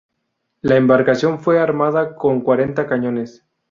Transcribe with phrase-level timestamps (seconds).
[0.63, 3.45] La embarcación fue armada con cuarenta cañones.